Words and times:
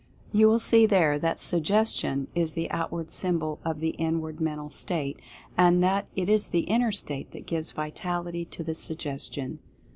You 0.31 0.47
will 0.47 0.57
see 0.57 0.87
there 0.87 1.19
that 1.19 1.39
Suggestion 1.39 2.27
is 2.33 2.53
the 2.55 2.71
outward 2.71 3.11
symbol 3.11 3.59
of 3.63 3.79
the 3.81 3.91
inward 3.99 4.41
Mental 4.41 4.71
State, 4.71 5.19
and 5.55 5.83
that 5.83 6.07
it 6.15 6.27
is 6.27 6.47
the 6.47 6.61
inner 6.61 6.91
state 6.91 7.33
that 7.33 7.45
gives 7.45 7.71
vitality 7.71 8.43
to 8.45 8.63
the 8.63 8.73
Suggestion. 8.73 9.59